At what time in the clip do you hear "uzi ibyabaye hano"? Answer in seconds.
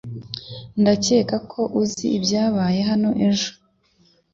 1.81-3.09